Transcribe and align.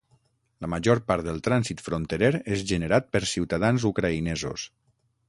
La 0.63 0.67
major 0.73 1.01
part 1.11 1.27
del 1.27 1.41
trànsit 1.47 1.83
fronterer 1.89 2.31
és 2.57 2.63
generat 2.71 3.13
per 3.17 3.21
ciutadans 3.33 3.87
ucraïnesos. 3.91 4.65